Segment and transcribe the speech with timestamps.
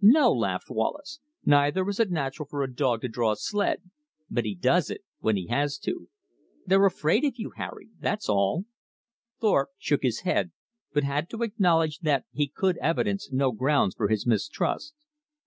[0.00, 3.80] "No," laughed Wallace, "neither is it natural for a dog to draw a sledge.
[4.30, 6.08] But he does it when he has to.
[6.64, 8.64] They're afraid of you, Harry: that's all."
[9.38, 10.50] Thorpe shook his head,
[10.94, 14.94] but had to acknowledge that he could evidence no grounds for his mistrust.